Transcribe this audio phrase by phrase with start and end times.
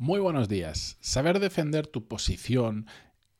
[0.00, 0.96] Muy buenos días.
[1.00, 2.86] Saber defender tu posición,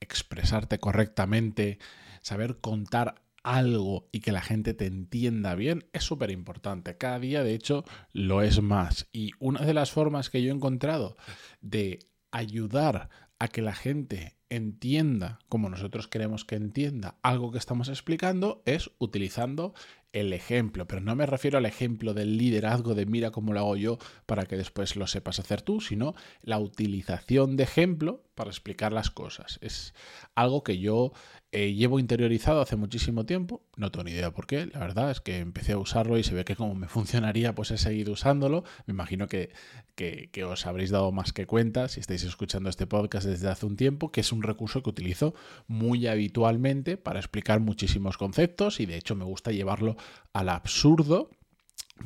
[0.00, 1.78] expresarte correctamente,
[2.20, 6.96] saber contar algo y que la gente te entienda bien es súper importante.
[6.96, 9.06] Cada día, de hecho, lo es más.
[9.12, 11.16] Y una de las formas que yo he encontrado
[11.60, 12.00] de
[12.32, 18.64] ayudar a que la gente entienda como nosotros queremos que entienda algo que estamos explicando
[18.66, 19.74] es utilizando
[20.12, 23.76] el ejemplo, pero no me refiero al ejemplo del liderazgo de mira cómo lo hago
[23.76, 28.92] yo para que después lo sepas hacer tú, sino la utilización de ejemplo para explicar
[28.92, 29.58] las cosas.
[29.62, 29.94] Es
[30.34, 31.12] algo que yo
[31.50, 35.20] eh, llevo interiorizado hace muchísimo tiempo, no tengo ni idea por qué, la verdad es
[35.20, 38.64] que empecé a usarlo y se ve que como me funcionaría, pues he seguido usándolo.
[38.86, 39.50] Me imagino que,
[39.94, 43.66] que, que os habréis dado más que cuenta si estáis escuchando este podcast desde hace
[43.66, 45.34] un tiempo, que es un recurso que utilizo
[45.66, 49.97] muy habitualmente para explicar muchísimos conceptos y de hecho me gusta llevarlo
[50.32, 51.30] al absurdo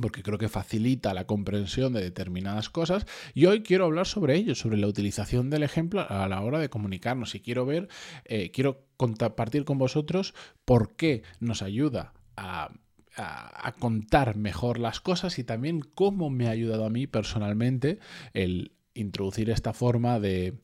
[0.00, 3.06] porque creo que facilita la comprensión de determinadas cosas.
[3.34, 6.70] Y hoy quiero hablar sobre ello, sobre la utilización del ejemplo a la hora de
[6.70, 7.34] comunicarnos.
[7.34, 7.88] Y quiero ver,
[8.24, 12.70] eh, quiero compartir con vosotros por qué nos ayuda a,
[13.16, 17.98] a, contar mejor las cosas y también cómo me ha ayudado a mí personalmente
[18.32, 20.54] el introducir esta forma de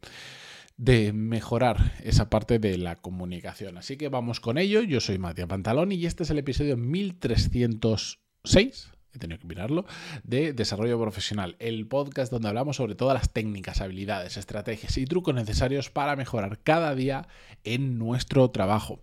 [0.78, 3.76] de mejorar esa parte de la comunicación.
[3.76, 4.80] Así que vamos con ello.
[4.82, 9.86] Yo soy Matías Pantaloni y este es el episodio 1306 he tenido que mirarlo,
[10.22, 15.34] de Desarrollo Profesional, el podcast donde hablamos sobre todas las técnicas, habilidades, estrategias y trucos
[15.34, 17.26] necesarios para mejorar cada día
[17.64, 19.00] en nuestro trabajo.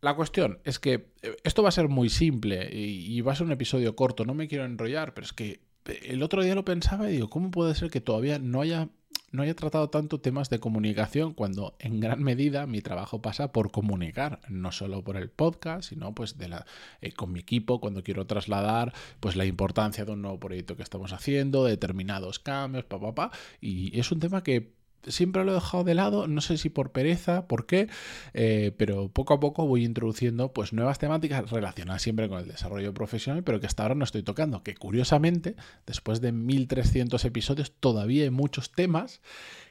[0.00, 3.46] La cuestión es que eh, esto va a ser muy simple y va a ser
[3.46, 7.08] un episodio corto, no me quiero enrollar, pero es que el otro día lo pensaba
[7.08, 8.88] y digo, ¿cómo puede ser que todavía no haya
[9.30, 13.70] no haya tratado tanto temas de comunicación cuando en gran medida mi trabajo pasa por
[13.70, 16.66] comunicar, no solo por el podcast, sino pues de la,
[17.00, 20.82] eh, con mi equipo cuando quiero trasladar pues la importancia de un nuevo proyecto que
[20.82, 23.30] estamos haciendo, determinados cambios, pa, pa, pa.
[23.60, 26.92] Y es un tema que siempre lo he dejado de lado, no sé si por
[26.92, 27.88] pereza, por qué,
[28.34, 32.92] eh, pero poco a poco voy introduciendo pues nuevas temáticas relacionadas siempre con el desarrollo
[32.94, 35.56] profesional, pero que hasta ahora no estoy tocando, que curiosamente,
[35.86, 39.20] después de 1300 episodios, todavía hay muchos temas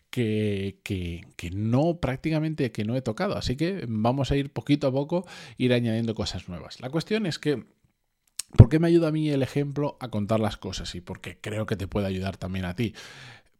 [0.09, 3.38] que, que, que, no prácticamente que no he tocado.
[3.38, 5.25] Así que vamos a ir poquito a poco,
[5.57, 6.80] ir añadiendo cosas nuevas.
[6.80, 7.66] La cuestión es que,
[8.56, 10.96] ¿por qué me ayuda a mí el ejemplo a contar las cosas?
[10.96, 12.94] Y porque creo que te puede ayudar también a ti.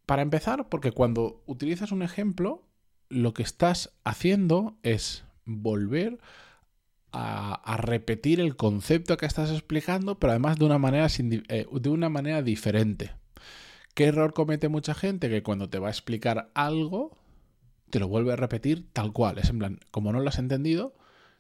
[0.08, 2.64] Para empezar, porque cuando utilizas un ejemplo,
[3.10, 6.18] lo que estás haciendo es volver
[7.12, 11.08] a, repetir el concepto que estás explicando, pero además de una manera,
[11.50, 13.12] eh, de una manera diferente.
[13.96, 15.30] ¿Qué error comete mucha gente?
[15.30, 17.18] Que cuando te va a explicar algo,
[17.90, 19.40] te lo vuelve a repetir tal cual.
[19.40, 20.96] Es en plan, como no lo has entendido,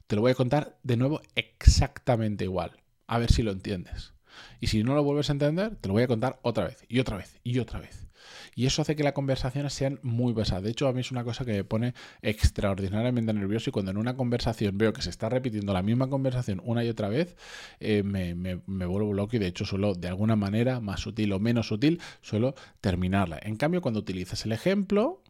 [0.07, 2.83] te lo voy a contar de nuevo exactamente igual.
[3.07, 4.13] A ver si lo entiendes.
[4.59, 6.99] Y si no lo vuelves a entender, te lo voy a contar otra vez, y
[6.99, 8.06] otra vez, y otra vez.
[8.55, 10.63] Y eso hace que las conversaciones sean muy pesadas.
[10.63, 13.97] De hecho, a mí es una cosa que me pone extraordinariamente nervioso y cuando en
[13.97, 17.35] una conversación veo que se está repitiendo la misma conversación una y otra vez,
[17.79, 21.67] eh, me, vuelvo loco y de hecho suelo, de alguna manera, más sutil o menos
[21.67, 23.39] sutil, suelo terminarla.
[23.41, 25.23] En cambio, cuando utilizas el ejemplo,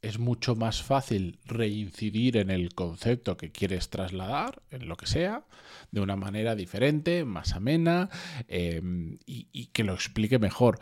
[0.00, 5.44] es mucho más fácil reincidir en el concepto que quieres trasladar, en lo que sea,
[5.90, 8.08] de una manera diferente, más amena
[8.46, 8.80] eh,
[9.26, 10.78] y, que lo explique mejor.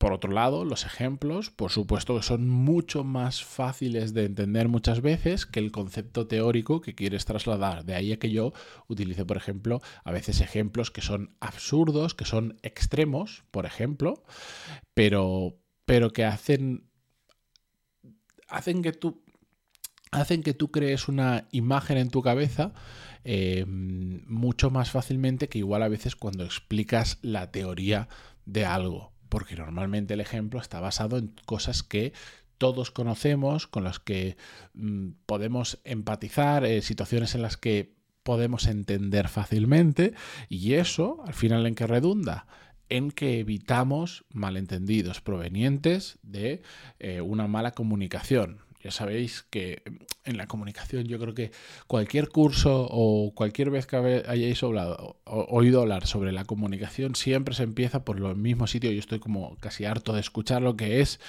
[0.00, 5.02] Por otro lado, los ejemplos, por supuesto que son mucho más fáciles de entender muchas
[5.02, 7.84] veces que el concepto teórico que quieres trasladar.
[7.84, 8.54] De ahí a que yo
[8.88, 14.24] utilice, por ejemplo, a veces ejemplos que son absurdos, que son extremos, por ejemplo,
[14.94, 16.88] pero, pero que hacen,
[18.48, 19.22] hacen que tú
[20.12, 22.72] hacen que tú crees una imagen en tu cabeza
[23.24, 28.08] eh, mucho más fácilmente que igual a veces cuando explicas la teoría
[28.46, 32.12] de algo porque normalmente el ejemplo está basado en cosas que
[32.58, 34.36] todos conocemos, con las que
[34.74, 40.12] mm, podemos empatizar, eh, situaciones en las que podemos entender fácilmente,
[40.50, 42.46] y eso, al final, ¿en qué redunda?
[42.90, 46.60] En que evitamos malentendidos provenientes de
[46.98, 48.58] eh, una mala comunicación.
[48.82, 49.82] Ya sabéis que
[50.24, 51.50] en la comunicación yo creo que
[51.86, 53.96] cualquier curso o cualquier vez que
[54.26, 58.90] hayáis oído hablar sobre la comunicación siempre se empieza por el mismo sitio.
[58.90, 61.20] Yo estoy como casi harto de escuchar lo que es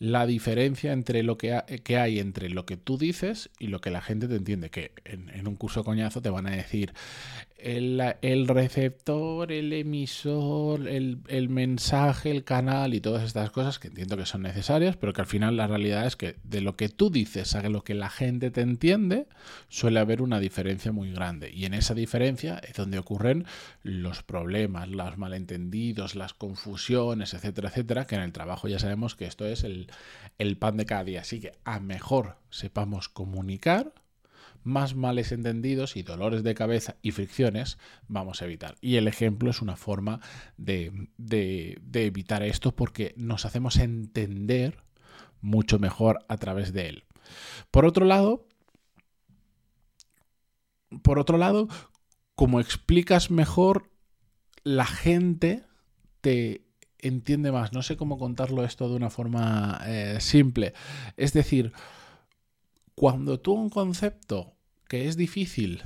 [0.00, 1.62] la diferencia entre lo que,
[1.96, 4.70] hay entre lo que tú dices y lo que la gente te entiende.
[4.70, 6.94] Que en, un curso coñazo te van a decir
[7.62, 14.26] el, receptor, el emisor, el, mensaje, el canal y todas estas cosas que entiendo que
[14.26, 17.54] son necesarias, pero que al final la realidad es que de lo que tú dices
[17.54, 19.26] a lo que la gente te entiende,
[19.68, 21.50] suele haber una diferencia muy grande.
[21.50, 23.44] Y en esa diferencia es donde ocurren
[23.82, 29.26] los problemas, los malentendidos, las confusiones, etcétera, etcétera, que en el trabajo ya sabemos que
[29.26, 29.88] esto es el,
[30.38, 31.20] el pan de cada día.
[31.20, 33.92] Así que a mejor sepamos comunicar,
[34.62, 37.78] más males entendidos y dolores de cabeza y fricciones
[38.08, 38.76] vamos a evitar.
[38.80, 40.20] Y el ejemplo es una forma
[40.56, 41.08] de,
[41.92, 44.82] evitar esto porque nos hacemos entender
[45.40, 47.04] mucho mejor a través de él.
[47.70, 48.46] Por otro lado,
[51.02, 51.68] por otro lado,
[52.34, 53.90] como explicas mejor,
[54.64, 55.64] la gente
[56.20, 56.66] te
[56.98, 57.72] entiende más.
[57.72, 60.74] No sé cómo contarlo esto de una forma eh, simple.
[61.16, 61.72] Es decir,
[63.00, 65.82] cuando tú un concepto que es difícil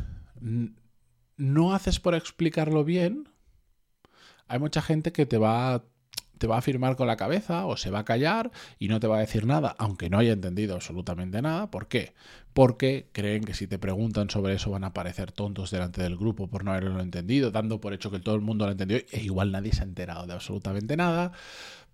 [1.37, 3.29] no haces por explicarlo bien,
[4.49, 5.85] hay mucha gente que te va,
[6.39, 8.51] te va a afirmar con la cabeza o se va a callar
[8.81, 11.71] y no te va a decir nada, aunque no haya entendido absolutamente nada.
[11.71, 12.15] ¿Por qué?
[12.53, 16.49] Porque creen que si te preguntan sobre eso van a parecer tontos delante del grupo
[16.49, 19.21] por no haberlo entendido, dando por hecho que todo el mundo lo ha entendido e
[19.23, 21.31] igual nadie se ha enterado de absolutamente nada,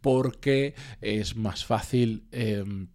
[0.00, 2.26] porque es más fácil...
[2.32, 2.88] Em,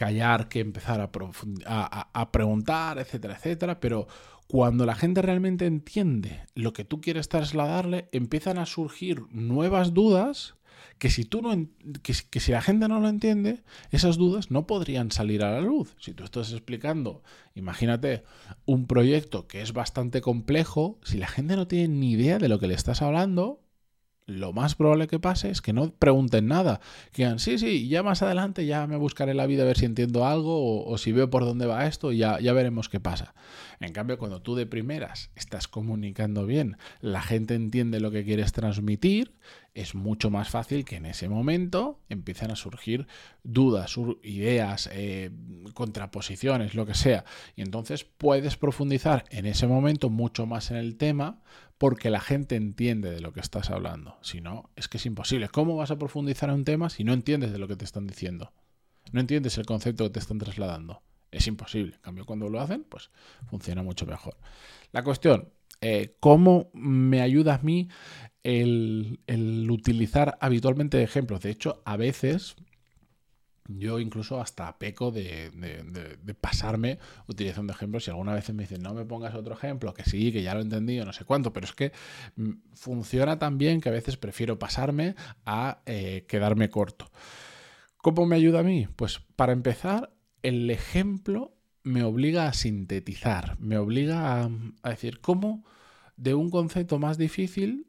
[0.00, 4.08] callar que empezar a, a, preguntar, etcétera, etcétera, pero
[4.46, 10.54] cuando la gente realmente entiende lo que tú quieres trasladarle, empiezan a surgir nuevas dudas
[10.96, 11.50] que si tú no
[12.02, 15.60] que, que, si la gente no lo entiende, esas dudas no podrían salir a la
[15.60, 15.94] luz.
[16.00, 17.22] Si tú estás explicando,
[17.54, 18.24] imagínate,
[18.64, 22.58] un proyecto que es bastante complejo, si la gente no tiene ni idea de lo
[22.58, 23.60] que le estás hablando,
[24.30, 26.80] lo más probable que pase es que no pregunten nada.
[27.12, 29.86] Que digan, sí, sí, ya más adelante ya me buscaré la vida a ver si
[29.86, 33.34] entiendo algo o, si veo por dónde va esto, ya, ya veremos qué pasa.
[33.80, 38.52] En cambio, cuando tú de primeras estás comunicando bien, la gente entiende lo que quieres
[38.52, 39.32] transmitir,
[39.74, 43.06] es mucho más fácil que en ese momento empiecen a surgir
[43.42, 45.30] dudas, ideas, eh,
[45.74, 47.24] contraposiciones, lo que sea.
[47.56, 51.40] Y entonces puedes profundizar en ese momento mucho más en el tema
[51.80, 54.18] porque la gente entiende de lo que estás hablando.
[54.20, 55.48] Si no, es que es imposible.
[55.48, 58.06] ¿Cómo vas a profundizar en un tema si no entiendes de lo que te están
[58.06, 58.52] diciendo?
[59.12, 61.02] No entiendes el concepto que te están trasladando.
[61.30, 61.94] Es imposible.
[61.94, 63.10] En cambio, cuando lo hacen, pues
[63.48, 64.36] funciona mucho mejor.
[64.92, 67.88] La cuestión, eh, ¿cómo me ayuda a mí
[68.42, 71.40] el, el utilizar habitualmente ejemplos?
[71.40, 72.56] De hecho, a veces
[73.78, 75.50] yo incluso hasta peco de,
[76.40, 78.04] pasarme utilizando ejemplos.
[78.04, 80.60] Si alguna vez me dicen, no me pongas otro ejemplo, que sí, que ya lo
[80.60, 81.92] he entendido, no sé cuánto, pero es que
[82.36, 85.14] mm, funciona tan bien que a veces prefiero pasarme
[85.44, 87.10] a eh, quedarme corto.
[87.98, 88.88] ¿Cómo me ayuda a mí?
[88.96, 90.12] Pues para empezar,
[90.42, 94.50] el ejemplo me obliga a sintetizar, me obliga a,
[94.82, 95.64] a decir cómo
[96.16, 97.86] de un concepto más difícil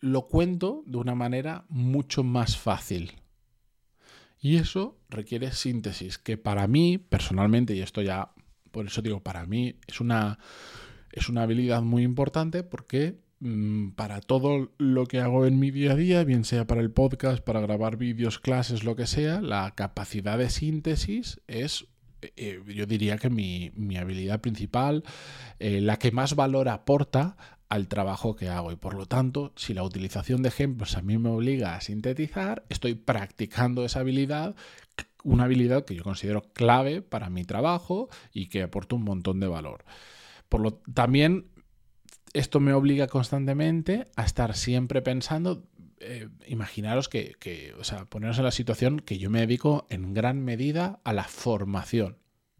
[0.00, 3.12] lo cuento de una manera mucho más fácil.
[4.40, 8.32] Y eso requiere síntesis, que para mí, personalmente, y esto ya,
[8.70, 10.38] por eso digo, para mí es una,
[11.12, 15.92] es una habilidad muy importante porque mm, para todo lo que hago en mi día
[15.92, 19.74] a día, bien sea para el podcast, para grabar vídeos, clases, lo que sea, la
[19.74, 21.88] capacidad de síntesis es
[22.36, 25.04] eh, yo diría que mi, habilidad principal,
[25.60, 27.36] eh, la que más valor aporta
[27.68, 31.18] al trabajo que hago y por lo tanto si la utilización de ejemplos a mí
[31.18, 34.56] me obliga a sintetizar, estoy practicando esa habilidad,
[35.22, 39.48] una habilidad que yo considero clave para mi trabajo y que aporta un montón de
[39.48, 39.84] valor.
[40.48, 41.50] Por lo también
[42.32, 45.64] esto me obliga constantemente a estar siempre pensando
[46.00, 50.14] eh, imaginaros que, que, o sea, poneros en la situación que yo me dedico en
[50.14, 52.16] gran medida a la formación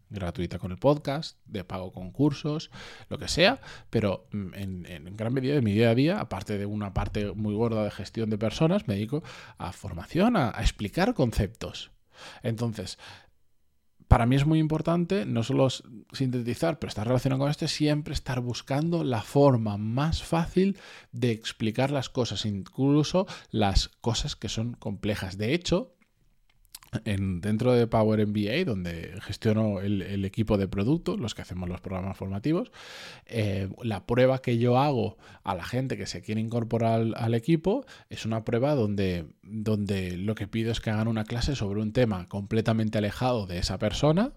[0.09, 2.71] gratuita con el podcast, de pago con cursos,
[3.09, 6.65] lo que sea, pero mm, en, gran medida de mi día a día, aparte de
[6.65, 9.23] una parte muy gorda de gestión de personas, me dedico
[9.57, 11.91] a formación, a, explicar conceptos.
[12.43, 12.97] Entonces,
[14.07, 15.67] para mí es muy importante no solo
[16.11, 20.77] sintetizar, pero estar relacionado con esto, siempre estar buscando la forma más fácil
[21.11, 25.37] de explicar las cosas, incluso las cosas que son complejas.
[25.37, 25.95] De hecho,
[27.05, 31.81] en, dentro de Power MBA, donde gestiono el, equipo de producto, los que hacemos los
[31.81, 32.71] programas formativos,
[33.25, 37.85] eh, la prueba que yo hago a la gente que se quiere incorporar al, equipo
[38.09, 41.93] es una prueba donde, donde lo que pido es que hagan una clase sobre un
[41.93, 44.33] tema completamente alejado de esa persona,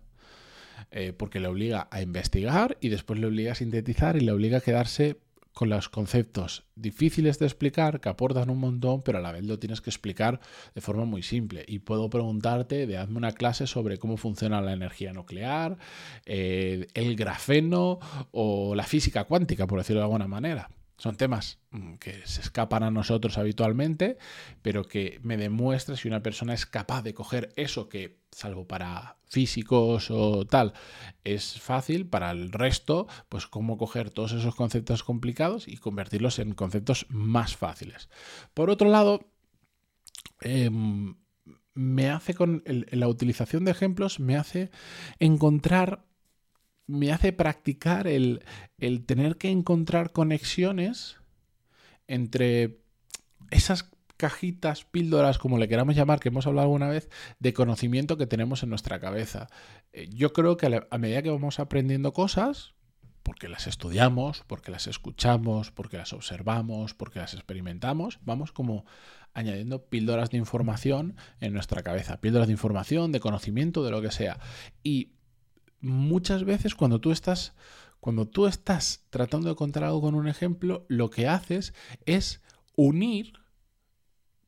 [0.91, 4.59] eh, porque le obliga a investigar y después le obliga a sintetizar y le obliga
[4.59, 5.17] a quedarse
[5.63, 9.61] con los conceptos difíciles de explicar que aportan un montón, pero a la vez lo
[9.61, 10.41] tienes que explicar
[10.75, 11.65] de forma muy simple.
[11.69, 15.79] Y puedo preguntarte de hazme una clase sobre cómo funciona la energía nuclear,
[16.27, 18.01] eh, el grafeno
[18.33, 20.69] o la física cuántica, por decirlo de alguna manera.
[20.97, 24.19] Son temas mm, que se escapan a nosotros habitualmente,
[24.63, 29.17] pero que me demuestra si una persona es capaz de coger eso que, salvo para
[29.27, 30.75] físicos o tal,
[31.25, 36.53] es fácil, para el resto, pues cómo coger todos esos conceptos complicados y convertirlos en
[36.53, 38.09] conceptos más fáciles.
[38.55, 39.31] Por otro lado,
[40.41, 41.17] em,
[41.75, 44.71] me hace con la utilización de ejemplos, me hace
[45.19, 46.05] encontrar
[46.93, 48.45] me hace practicar el,
[49.07, 51.17] tener que encontrar conexiones
[52.07, 52.81] entre
[53.51, 57.09] esas cajitas, píldoras, como le queramos llamar, que hemos hablado alguna vez,
[57.41, 59.49] de conocimiento que tenemos en nuestra cabeza.
[59.93, 62.75] Eh, yo creo que a medida que vamos aprendiendo cosas,
[63.23, 68.85] porque las estudiamos, porque las escuchamos, porque las observamos, porque las experimentamos, vamos como
[69.33, 74.11] añadiendo píldoras de información en nuestra cabeza, píldoras de información, de conocimiento, de lo que
[74.11, 74.39] sea.
[74.83, 75.13] Y
[75.83, 77.55] muchas veces cuando tú estás
[78.01, 81.73] cuando tú estás tratando de contar algo con un ejemplo, lo que haces
[82.05, 82.43] es
[82.75, 83.35] unir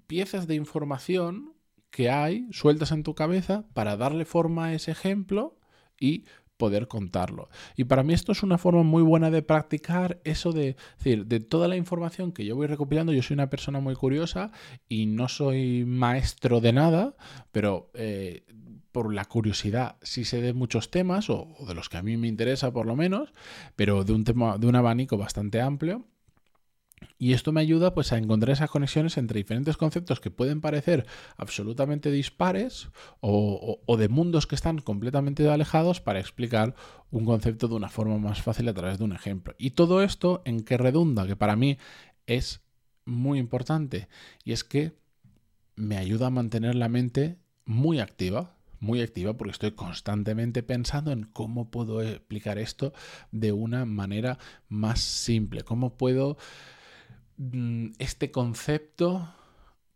[0.09, 1.55] piezas de información
[1.91, 5.57] que hay sueltas en tu cabeza para darle forma a ese ejemplo
[6.01, 6.25] y
[6.57, 7.49] poder contarlo.
[7.77, 11.39] Y para mí esto es una forma muy buena de practicar eso de, decir, de
[11.39, 14.51] toda la información que yo voy recopilando, yo soy una persona muy curiosa
[14.89, 17.15] y no soy maestro de nada,
[17.53, 18.45] pero eh,
[18.95, 22.29] por la curiosidad sí sé de muchos temas, o, de los que a mí me
[22.29, 23.33] interesa por lo menos,
[23.75, 26.07] pero de un tema, de un abanico bastante amplio.
[27.19, 31.07] Y esto me ayuda pues a encontrar esas conexiones entre diferentes conceptos que pueden parecer
[31.37, 36.77] absolutamente dispares o, o, de mundos que están completamente alejados para explicar
[37.11, 39.57] un concepto de una forma más fácil a través de un ejemplo.
[39.59, 41.79] Y todo esto en qué redunda, que para mí
[42.27, 42.63] es
[43.05, 44.07] muy importante,
[44.45, 44.93] y es que
[45.75, 48.54] me ayuda a mantener la mente muy activa,
[48.85, 52.93] muy activa porque estoy constantemente pensando en cómo puedo explicar esto
[53.33, 54.39] de una manera
[54.69, 56.37] más simple, cómo puedo
[57.39, 59.29] mm, este concepto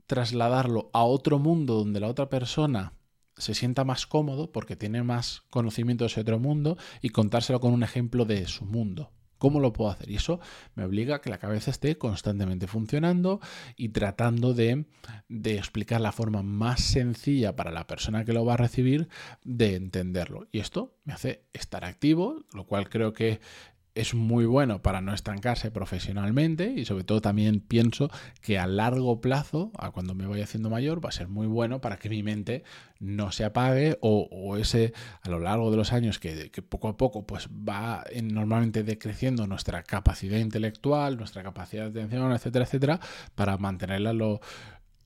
[0.07, 2.95] trasladarlo a otro mundo donde la otra persona
[3.37, 7.73] se sienta más cómodo porque tiene más conocimiento de ese otro mundo y contárselo con
[7.73, 9.12] un ejemplo de su mundo.
[9.38, 10.11] ¿Cómo lo puedo hacer?
[10.11, 10.40] Y eso
[10.75, 13.40] me obliga a que la cabeza esté constantemente funcionando
[13.76, 14.85] y tratando de,
[15.28, 19.09] de, explicar la forma más sencilla para la persona que lo va a recibir
[19.45, 20.49] de entenderlo.
[20.52, 23.40] Y esto me hace estar activo, lo cual creo que
[23.98, 29.20] es muy bueno para no estancarse profesionalmente y sobre todo también pienso que a largo
[29.20, 32.22] plazo, a cuando me vaya haciendo mayor, va a ser muy bueno para que mi
[32.22, 32.62] mente
[33.00, 37.26] no se apague o, ese a lo largo de los años que, poco a poco
[37.26, 43.00] pues va normalmente decreciendo nuestra capacidad intelectual, nuestra capacidad de atención, etcétera, etcétera,
[43.34, 44.40] para mantenerla lo,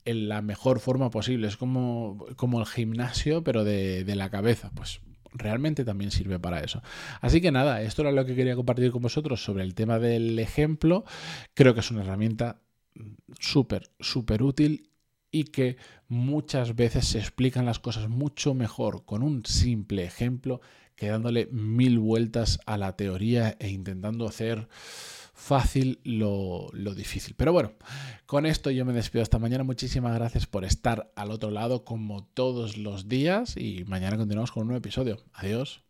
[0.04, 1.48] en la mejor forma posible.
[1.48, 4.70] Es como, como el gimnasio, pero de, de la cabeza.
[4.74, 5.00] Pues
[5.32, 6.82] realmente también sirve para eso.
[7.20, 10.38] Así que nada, esto era lo que quería compartir con vosotros sobre el tema del
[10.38, 11.04] ejemplo.
[11.54, 12.60] Creo que es una herramienta
[13.38, 14.90] súper, súper útil
[15.30, 15.76] y que
[16.08, 20.60] muchas veces se explican las cosas mucho mejor con un simple ejemplo
[20.94, 24.68] que dándole mil vueltas a la teoría e intentando hacer
[25.42, 27.34] fácil lo, difícil.
[27.36, 27.72] Pero bueno,
[28.26, 29.64] con esto yo me despido hasta mañana.
[29.64, 34.62] Muchísimas gracias por estar al otro lado como todos los días y mañana continuamos con
[34.62, 35.18] un nuevo episodio.
[35.34, 35.80] Adiós.